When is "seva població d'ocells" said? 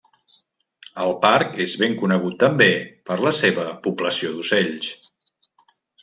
3.41-4.89